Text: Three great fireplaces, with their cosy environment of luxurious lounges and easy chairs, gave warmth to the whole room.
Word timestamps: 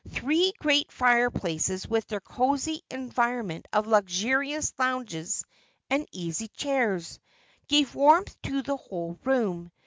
Three 0.09 0.51
great 0.57 0.91
fireplaces, 0.91 1.87
with 1.87 2.07
their 2.07 2.19
cosy 2.21 2.81
environment 2.89 3.67
of 3.71 3.85
luxurious 3.85 4.73
lounges 4.79 5.43
and 5.91 6.07
easy 6.11 6.47
chairs, 6.47 7.19
gave 7.67 7.93
warmth 7.93 8.35
to 8.41 8.63
the 8.63 8.77
whole 8.77 9.19
room. 9.23 9.71